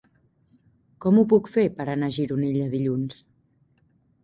Com 1.05 1.19
ho 1.19 1.25
puc 1.35 1.51
fer 1.57 1.67
per 1.81 1.87
anar 1.95 2.11
a 2.13 2.17
Gironella 2.17 2.73
dilluns? 2.75 3.23